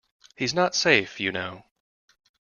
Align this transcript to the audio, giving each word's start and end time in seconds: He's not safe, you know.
He's 0.35 0.55
not 0.55 0.73
safe, 0.73 1.19
you 1.19 1.31
know. 1.31 1.63